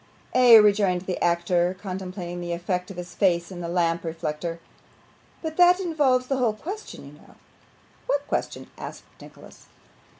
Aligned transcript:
'Ay,' 0.33 0.57
rejoined 0.57 1.01
the 1.03 1.23
actor, 1.23 1.75
contemplating 1.79 2.41
the 2.41 2.53
effect 2.53 2.89
of 2.89 2.97
his 2.97 3.13
face 3.13 3.51
in 3.51 3.63
a 3.63 3.67
lamp 3.67 4.03
reflector, 4.03 4.59
'but 5.43 5.57
that 5.57 5.79
involves 5.79 6.25
the 6.25 6.37
whole 6.37 6.53
question, 6.55 7.05
you 7.05 7.11
know.' 7.13 7.35
'What 8.07 8.25
question?' 8.27 8.71
asked 8.79 9.03
Nicholas. 9.21 9.67